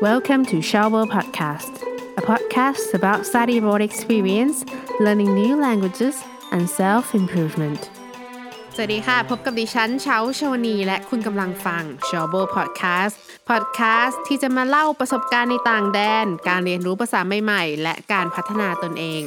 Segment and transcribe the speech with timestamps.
[0.00, 1.82] Welcome to Shower Podcast,
[2.16, 4.64] a podcast about study abroad experience,
[5.00, 7.80] learning new languages, and self improvement.
[8.74, 13.14] สวัสดีค่ะ พบกับดิฉันเช้าชวนี และคุณกำลังฟัง s h o w b o Podcast
[13.50, 19.22] Podcast ที่จะมาเล่าประสบการณ์ในต่างแดน การเรียนรู้ภาษาใหม่ ๆ และการพัฒนาตนเอง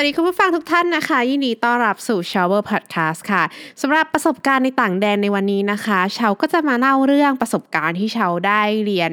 [0.00, 3.42] วัสดีคุณผู้ฟังทุกท่านนะคะ ยินดีต้อนรับสู่ Shower Podcast ค่ะ
[3.80, 9.12] สำหรับประสบการณ์ในต่างแดนในวันนี้นะคะเชาก็จะมาเล่าเรื่องประสบการณ์ที่เชาได้เรียน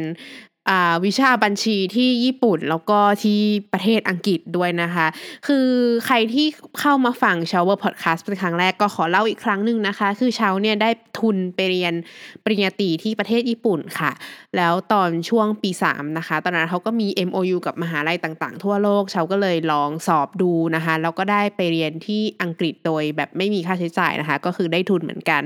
[1.06, 3.40] วิชาบัญชีที่ญี่ปุ่นแล้วก็ที่
[3.74, 5.08] ประเทศอังกฤษด้วยนะคะ
[5.48, 5.68] คือ
[6.06, 6.48] ใครที่
[6.80, 10.90] เข้ามาฟัง Shower Podcast เป็นครั้งแรกก็ขอเล่าอีกครั้งหนึ่งนะคะ คือเชาวเนี่ยได้
[11.20, 11.94] ทุนไปเรียน
[12.44, 14.12] ปริญญาตรีที่ประเทศญี่ปุ่นค่ะ
[14.58, 25.44] แล้วตอนช่วงปี 3 นะคะ ตอนนั้นเขาก็มี MOU กับมหาลัยต่างๆ ทั่วโลกเชาวก็เลยลองสอบดูนะคะ แล้วก็ได้ไปเรียนที่อังกฤษโดยแบบไม่มีค่าใช้จ่ายนะคะ ก็คือได้ทุนเหมือนกัน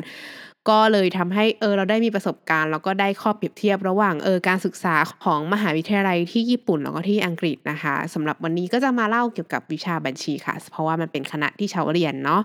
[0.69, 12.41] ก็เลยทำให้เออเราได้มีประสบการณ์ แล้วก็ได้ข้อเปรียบเทียบระหว่างเออการศึกษาของมหาวิทยาลัยที่ญี่ปุ่นแล้วก็ที่อังกฤษนะคะสำหรับวันนี้ก็จะมาเล่าเกี่ยวกับวิชาบัญชีค่ะ เพราะว่ามันเป็นคณะที่เราเรียนเนาะ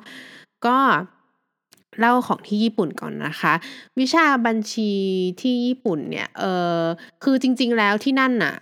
[0.66, 0.78] ก็
[2.00, 3.54] เล่าของที่ญี่ปุ่นก่อนนะคะ
[3.98, 4.92] วิชาบัญชี
[5.40, 6.44] ที่ญี่ปุ่นเนี่ยเอ
[6.78, 6.80] อ
[7.22, 8.54] คือจริง ๆ แล้วที่นั่นน่ะ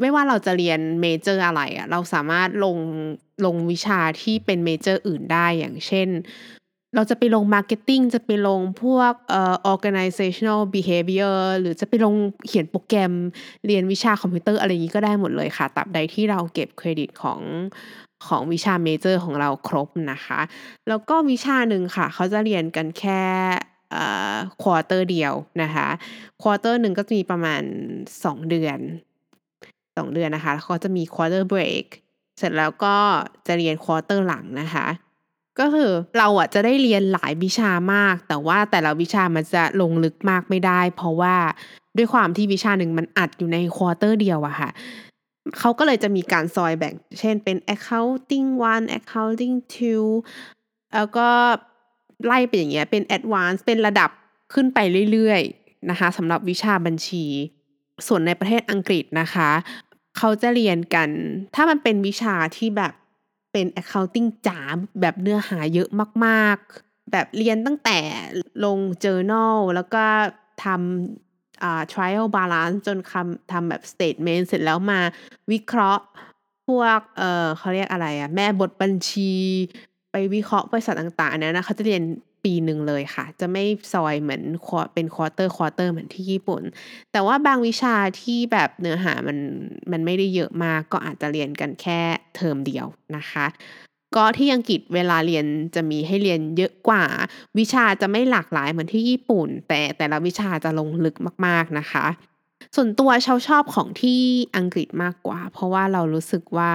[0.00, 2.78] ไม่ว่าเราจะเรียน major อะไรอะเราสามารถลง
[3.44, 6.08] ลงวิชาที่เป็น major อื่นได้อย่างเช่น
[6.94, 12.14] เราจะไปลง Marketing จะไปลงพวกเอ่อ organizational behavior หรือจะไปลง
[12.46, 13.12] เขียนโปรแกรม
[13.66, 17.40] เรียนวิชาคอมพิวเตอร์อะไรอย่างนี้ก็ได้หมดเลยค่ะตราบใดที่เราเก็บเครดิตของ
[18.26, 20.40] ของวิชา major ของเราครบนะคะ
[20.88, 23.22] แล้วก็วิชาหนึ่งค่ะ เขาจะเรียนกันแค่
[24.62, 25.88] quarter เดียวนะคะ
[26.42, 27.62] quarter หนึ่งก็จะมีประมาณ
[28.24, 28.78] 2 เดือน
[29.96, 31.84] 2 เดือนนะคะเขาจะมี quarter break
[32.38, 32.96] เสร็จแล้วก็
[33.46, 34.86] จะเรียน quarter หลังนะคะ
[35.58, 41.36] ก็คือเราอะจะได้เรียนหลายวิชามาก แต่ว่าแต่ละวิชามันจะลงลึกมากไม่ได้ เพราะว่า
[41.96, 44.70] ด้วยความที่วิชาหนึ่งมันอัดอยู่ใน quarter เดียวอะค่ะ
[45.58, 50.06] เขาก็เลยจะมีการซอยแบ่ง เช่นเป็น accounting one accounting two
[50.94, 51.28] แล้วก็
[52.26, 54.10] ไล่ไปอย่างเงี้ยเป็น advance เป็นระดับ
[54.54, 54.78] ขึ้นไป
[55.12, 57.24] เรื่อยๆนะคะสำหรับวิชาบัญชี
[58.06, 59.50] ส่วนในประเทศอังกฤษนะคะ
[60.18, 61.08] เขาจะเรียนกัน
[61.54, 62.92] ถ้ามันเป็นวิชาที่แบบ
[63.54, 64.60] เป็น accounting จ๋า
[65.00, 65.88] แบบเนื้อหาเยอะ
[66.26, 67.98] มากๆ แบบเรียนตั้งแต่
[68.64, 70.04] ลง journal แล้วก็
[70.64, 75.00] ทำอ่า trial balance จนคำทำแบบ statement เสร็จแล้วมา
[75.52, 76.04] วิเคราะห์
[76.68, 79.32] พวกเออเขาเรียกอะไรอะแม่บทบัญชี
[80.10, 82.02] ไปวิเคราะห์บริษัทต่างๆเนี่ยนะเขาจะเรียน
[82.44, 84.42] ปีหนึ่งเลยค่ะ จะไม่ซอยเหมือน
[84.94, 86.62] เป็น quarter quarter เหมือนที่ญี่ปุ่น
[87.12, 89.38] แต่ว่าบางวิชาที่แบบเนื้อหามัน
[89.92, 92.00] มันไม่ได้เยอะมาก ก็อาจจะเรียนกันแค่
[92.36, 93.46] เทอมเดียวนะคะ
[94.16, 97.04] ก็ที่อังกฤษเวลาเรียนจะมีให้เรียนเยอะกว่า
[97.58, 101.16] วิชาจะไม่หลากหลายเหมือนที่ญี่ปุ่น แต่แต่ละวิชาจะลงลึก
[101.46, 102.06] มากๆนะคะ
[102.76, 104.20] ส่วนตัวชาชอบของที่
[104.56, 106.72] อังกฤษมากกว่า เพราะว่าเรารู้สึกว่า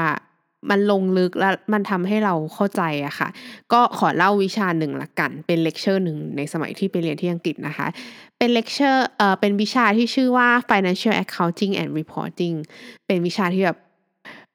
[0.69, 3.29] มันลงลึกแล้วมันทำให้เราเข้าใจอะค่ะ
[3.73, 7.87] ก็ขอเล่าวิชาหนึ่งละกัน เป็นเลคเชอร์หนึ่งในสมัยที่ไปเรียนที่อังกฤษนะคะ
[8.37, 12.55] เป็นเลคเชอร์เอ่อเป็นวิชาที่ชื่อว่า financial accounting and reporting
[13.05, 13.77] เป็นวิชาที่แบบ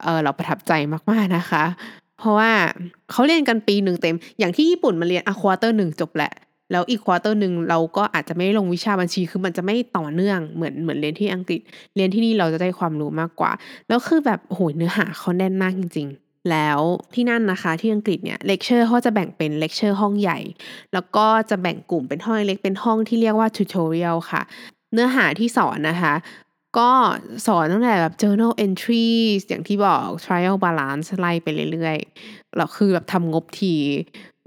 [0.02, 0.72] เออเราประทับใจ
[1.10, 1.64] มากๆนะคะ
[2.18, 2.50] เพราะว่า
[3.10, 6.32] เขาเรียนกันปีหนึ่งเต็ม อย่างที่ญี่ปุ่นมาเรียนอะ quarter หนึ่งจบแหละ
[6.70, 11.60] แล้วอีก quarter หนึ่งเราก็อาจจะไม่ลงวิชาบัญชีคือมันจะไม่ต่อเนื่องเหมือนเหมือนเรียนที่อังกฤษ
[11.96, 13.52] เรียนที่นี่เราจะได้ความรู้มากกว่า
[13.88, 16.80] แล้วคือแบบโหเนื้อหาเขาแน่นมากจริง ๆแล้ว
[17.14, 20.38] ที่นั่นนะคะที่อังกฤษเนี่ยเลคเชอร์เขาจะแบ่งเป็นเลคเชอร์ห้องใหญ่
[20.92, 24.42] แล้วก็จะแบ่งกลุ่มเป็นห้องเล็กเป็นห้องที่เรียกว่า tutorial ค่ะ
[24.92, 26.14] เนื้อหาที่สอนนะคะ
[26.78, 26.90] ก็
[27.46, 33.74] สอนตั้งแต่แบบ journal entries อย่างที่บอก trial balance ไล่ไปเรื่อยๆเราคือแบบทำงบที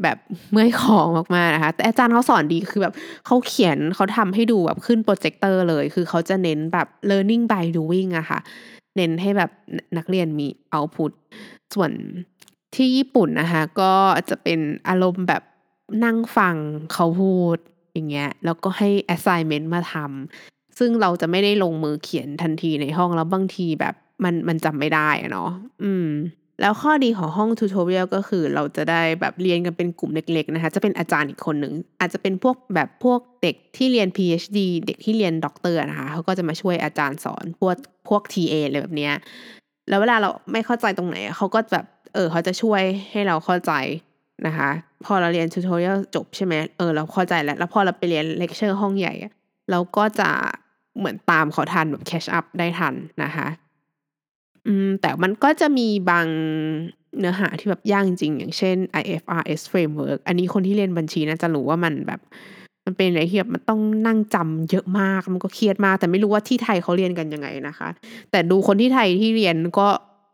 [0.03, 0.17] แบบ
[0.51, 0.97] เมื่อยคอ
[1.35, 2.93] มากๆนะคะ แต่อาจารย์เขาสอนดีคือแบบ
[3.25, 8.39] เขาเขียนเขาทำให้ดูแบบขึ้นโปรเจคเตอร์เลย คือเขาจะเน้นแบบ learning by doing อะค่ะ
[8.95, 9.51] เน้นให้แบบ
[9.97, 11.11] นักเรียนมี output
[11.73, 11.91] ส่วน
[12.75, 13.93] ที่ญี่ปุ่นนะคะก็
[14.29, 14.59] จะเป็น
[14.89, 15.43] อารมณ์แบบ
[16.03, 16.55] นั่งฟัง
[16.93, 17.57] เขาพูด
[17.93, 25.49] อย่างเงี้ยแล้วก็ให้ assignment มาทำ ซึ่งเราจะไม่ได้ลงมือเขียนทันทีในห้องแล้วบางทีแบบมันมันจำไม่ได้อะเนาะ
[25.83, 26.09] อืม
[26.61, 37.75] แล้วข้อดีของห้องทูตอเรียลก็คือเราจะได้แบบเรียนกันเป็นกลุ่มเล็กๆนะคะ จะเป็นอาจารย์อีกคนหนึ่ง อาจจะเป็นพวกแบบพวกเด็กที่เรียน PhD เด็กที่เรียนด็อกเตอร์นะคะ เขาก็จะมาช่วยอาจารย์สอนพวก
[38.07, 39.13] พวก TA อะไรแบบเนี้ย
[39.89, 42.81] แล้วเวลาเราไม่เข้าใจตรงไหน เขาก็แบบเออเขาจะช่วย
[43.11, 43.73] ให้เราเข้าใจ
[44.47, 44.69] นะคะ
[45.05, 49.13] พอเราเรียน tutorial จบใช่ไหมเออเราเข้าใจแล้ว แล้วพอเราไปเรียนเลคเชอร์ห้องใหญ่
[49.71, 50.29] เราก็จะ
[50.97, 53.47] เหมือนตามเขาทันแบบ catch up ได้ทันนะคะ
[54.67, 56.27] อืมแต่มันก็จะมีบาง
[57.17, 62.21] เนื้อหาที่แบบยากจริง อย่างเช่น IFRS framework อันนี้คนที่เรียนบัญชีน่าจะรู้ว่ามันแบบ
[62.85, 67.89] มันเป็นอะไรที่แบบมันต้องนั่งจำเยอะมากมันก็เครียดมาก แต่ไม่รู้ว่าที่ไทยเขาเรียนกันยังไงนะคะ
[68.31, 69.87] แต่ดูคนที่ไทยที่เรียนก็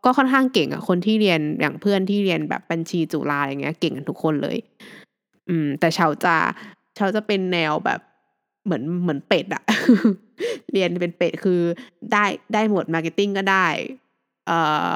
[0.04, 4.56] ก็ค่อนข้างเก่งอะคนที่เรียนอย่างเพื่อนที่เรียนแบบบัญชีจุฬาอย่างเงี้ยเก่งกันทุกคนเลย
[5.48, 8.00] อืม แต่เชาจะเชาจะเป็นแนวแบบ
[8.64, 9.62] เหมือนเหมือนเป็ดอะ
[10.72, 11.60] เรียนเป็นเป็ดคือ
[12.12, 12.24] ได้
[12.54, 13.66] ได้หมด marketing ก็ได้
[14.46, 14.58] เอ่
[14.92, 14.94] อ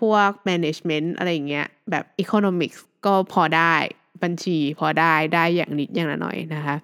[0.00, 3.74] พวก management อะไรอย่างเงี้ยแบบ economics ก็พอได้
[4.22, 6.76] บัญชีพอได้ได้อย่างนิดอย่างละหน่อยนะคะ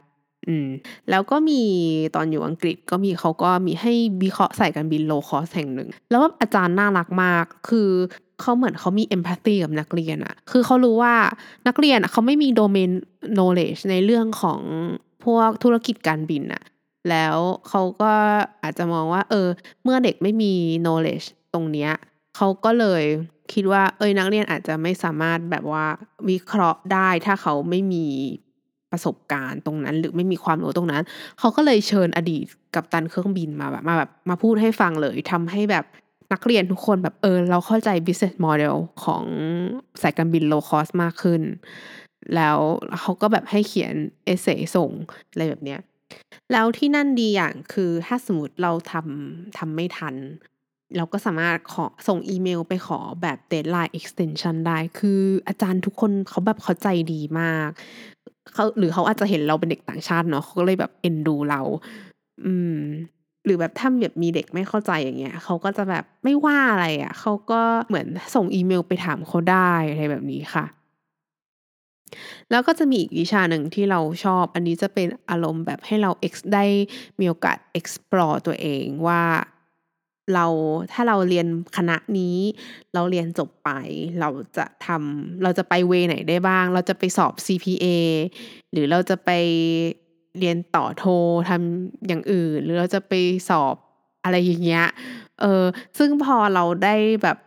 [0.46, 0.68] อืม
[1.10, 1.62] แล้วก็มี
[2.16, 3.92] ตอนอยู่อังกฤษก็มีเขาก็มีให้
[4.22, 7.90] วิเคราะห์สายการบิน low cost แห่งหนึ่ง แล้วว่าอาจารย์น่ารักมาก คือ
[8.40, 11.14] เขาเหมือนเขามี empathy กับนักเรียนอะคือเขารู้ว่า
[11.66, 12.90] นักเรียนเขาไม่มี domain
[13.34, 14.60] knowledge ในเรื่องของ
[15.24, 16.62] พวกธุรกิจการบินอะ
[17.10, 17.36] แล้ว
[17.68, 18.12] เขาก็
[18.62, 19.48] อาจจะมองว่า เออ
[19.82, 20.52] เมื่อเด็กไม่มี
[20.84, 21.90] knowledge ตรงเนี้ย
[22.36, 23.02] เขาก็เลย
[23.52, 25.86] คิดว่า เอ้ยนักเรียนอาจจะไม่สามารถแบบว่า
[26.28, 28.06] วิเคราะห์ได้ถ้าเขาไม่มี
[28.92, 31.02] ประสบการณ์ตรงนั้น หรือไม่มีความรู้ตรงนั้น
[31.38, 32.44] เขาก็เลยเชิญอดีต
[32.74, 35.84] กับตันเครื่องบินมาแบบมาแบบมาพูดให้ฟังเลยทำให้แบบ
[36.32, 39.24] นักเรียนทุกคนแบบเออ เราเข้าใจ business model ของ
[40.02, 41.42] สายการบิน low cost มากขึ้น
[42.36, 42.58] แล้ว
[43.00, 43.94] เขาก็แบบให้เขียน
[44.24, 44.90] เอเซส่ง
[45.30, 45.80] อะไรแบบเนี้ย
[46.52, 50.14] แล้วที่นั่นดีอย่างคือถ้าสมมติเราทำทำไม่ทัน
[50.96, 57.70] เราก็สามารถขอส่งอีเมลไปขอแบบ deadline extension ได้ คืออาจารย์ทุกคนเขาแบบเขาใจดีมาก
[58.54, 61.60] เขาหรือเขาอาจจะเห็นเราเป็นเด็กต่างชาติเนาะเขาก็เลยแบบเอ็นดูเรา
[62.44, 62.78] อืม
[63.44, 70.64] หรือแบบถ้าแบบมีเด็กไม่เข้าใจอย่างเงี้ยเขาก็จะแบบไม่ว่าอะไรอะ่ะเขาก็เหมือนส่งอีเมลไปถามเขาได้อะไรแบบนี้ค่ะ
[72.50, 76.64] แล้วก็จะมีอีกวิชาหนึ่งที่เราชอบ อันนี้จะเป็นอารมณ์แบบให้เรา X ได้
[77.18, 79.22] มีโอกาส explore ตัวเองว่า
[80.34, 80.46] เรา
[80.92, 81.46] ถ้าเราเรียน
[81.76, 82.38] คณะนี้
[82.94, 83.70] เราเรียนจบไป
[84.20, 87.86] เราจะทำเราจะไปเวไหนได้บ้าง เราจะไปสอบ CPA
[88.72, 89.30] หรือเราจะไป
[90.38, 91.04] เรียนต่อโท
[91.48, 93.12] ทำอย่างอื่น หรือเราจะไป
[93.48, 93.76] สอบ
[94.24, 94.86] อะไรอย่างเงี้ย
[95.40, 95.64] เออ
[95.98, 97.38] ซึ่งพอเราได้แบบ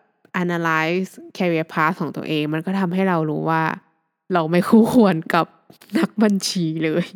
[0.43, 3.63] analyze career path ของตัวเอง มันก็ทำให้เรารู้ว่า
[4.33, 5.45] เราไม่คู่ควรกับ
[5.97, 7.07] นักบัญชีเลย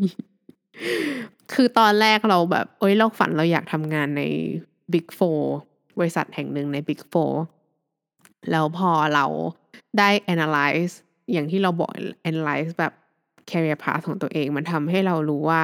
[1.54, 4.24] คือตอนแรกเราแบบ เอ้ยเราฝันเราอยากทำงานใน
[4.94, 5.38] Big f o u
[6.00, 7.30] บริษัทแห่งหนึ่งใน Big f o u
[8.52, 9.26] แล้วพอเรา
[9.98, 10.94] ได้ analyze
[11.32, 11.92] อย่างที่เราบอก
[12.30, 12.94] analyze แบบ
[13.50, 15.64] career path ของตัวเอง มันทำให้เรารู้ว่า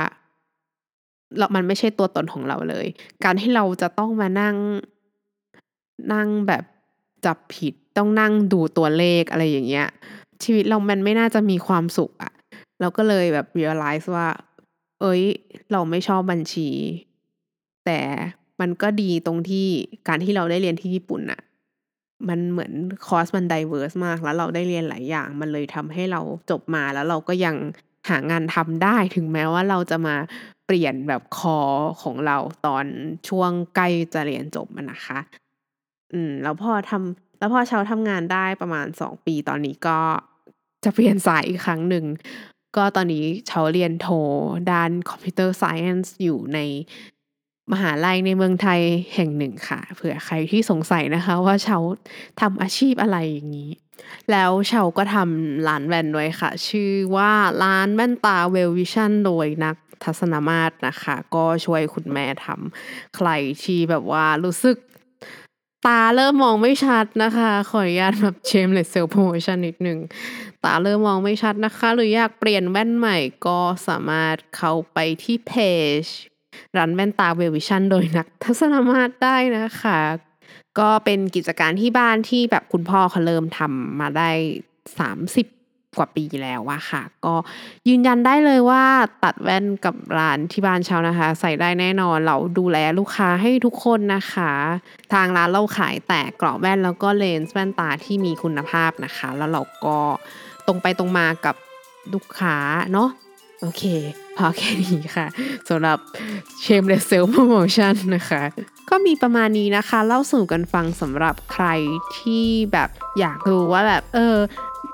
[1.37, 2.87] เรามันไม่ใช่ตัวตนของเราเลย
[3.23, 4.55] การที่เราจะต้องมานั่ง
[6.13, 6.63] นั่งแบบ
[7.25, 9.87] จับผิด ต้องนั่งดูตัวเลขอะไรอย่างเงี้ย
[10.43, 12.33] ชีวิตเรามันไม่น่าจะมีความสุขอะ
[12.79, 14.27] เราก็เลยแบบ realize ว่า
[15.01, 15.23] เอ้ย
[15.71, 16.69] เราไม่ชอบบัญชี
[17.85, 17.99] แต่
[18.61, 19.67] มันก็ดีตรงที่
[20.07, 21.41] การที่เราได้เรียนที่ญี่ปุ่นอะ
[22.29, 22.73] มันเหมือน
[23.05, 27.55] คอร์สมันไดเวอร์สมาก แล้วเราได้เรียนหลายอย่าง มันเลยทำให้เราจบมาแล้วเราก็ยัง
[28.09, 30.15] หางานทำได้ถึงแม้ว่าเราจะมา
[30.65, 31.59] เปลี่ยนแบบคอ
[32.01, 32.85] ของเราตอน
[33.29, 35.19] ช่วงใกล้จะเรียนจบมันนะคะ
[36.13, 39.99] อืม แล้วพอทำแล้วพอเชาทำงานได้ประมาณสองปีตอนนี้ก็
[40.85, 42.05] จะเปลี่ยนสายอีกครั้งหนึ่ง
[42.75, 44.07] ก็ตอนนี้เชาเรียนโท
[44.71, 46.59] ด้าน computer science อยู่ใน
[47.71, 48.81] มหาลัยในเมืองไทย
[49.15, 51.77] แห่งหนึ่งค่ะ เผื่อใครที่สงสัยนะคะ ว่าเชา
[52.41, 53.71] ทำอาชีพอะไรอย่างนี้
[54.31, 57.31] แล้วเชาก็ทำร้านแว่นด้วยค่ะ ชื่อว่า
[57.63, 63.29] ร้านแว่นตาเวลวิชั่นโดยนักทัศนมาตรนะคะ ก็ช่วยคุณแม่ทำใคร
[63.63, 64.77] ที่แบบว่ารู้สึก
[65.85, 69.99] ตาเริ่มมองไม่ชัดนะคะ ขออนุญาตแบบ shameless self promotion นิดนึง
[70.63, 75.53] ตาเริ่มมองไม่ชัดนะคะ หรืออยากเปลี่ยนแว่นใหม่ก็สามารถเข้าไปที่เพ
[76.01, 76.03] จ
[76.77, 79.99] ร้านแว่นตาเวลวิชั่นโดยนักทัศนมาตรได้นะคะ
[80.79, 84.31] ก็เป็นกิจการที่บ้านที่แบบคุณพ่อเขาเริ่มทำมาได้
[84.99, 85.47] สามสิบ
[85.97, 87.35] กว่าปีแล้วอะค่ะ ก็
[87.87, 88.83] ยืนยันได้เลยว่า
[89.23, 94.51] ตัดแว่นกับร้านที่บ้านเชานะคะ ใส่ได้แน่นอนเราดูแลลูกค้าให้ทุกคนนะคะ
[95.13, 99.97] ทางร้านเราขายแต่กรอบแว่นแล้วก็เลนส์แว่นตาที่มีคุณภาพนะคะ แล้วเราก็
[100.67, 101.55] ตรงไปตรงมากับ
[102.13, 102.57] ลูกค้า
[102.93, 103.09] เนาะ
[103.61, 103.83] โอเค
[104.37, 105.27] พอแค่นี้ค่ะ
[105.69, 105.97] สำหรับ
[106.61, 108.43] เชมเลสเซลโปรโมชั่นนะคะ
[108.89, 111.65] ก็มีประมาณนี้นะคะ เล่าสู่กันฟังสำหรับใคร
[112.17, 114.37] ที่แบบอยากรู้ว่าแบบ เออ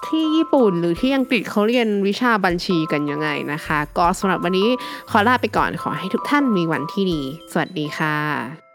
[0.07, 4.69] ที่ญี่ปุ่นหรือที่อังกฤษเขาเรียนวิชาบัญชีกันยังไงนะคะ ก็สำหรับวันนี้
[5.09, 8.68] ขอลาไปก่อนขอให้ทุกท่านมีวันที่ดี สวัสดีค่ะ